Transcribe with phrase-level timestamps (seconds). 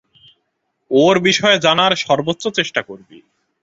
[0.91, 3.17] ওর বিষয়ে জানার সর্বোচ্চ চেষ্টা করবি।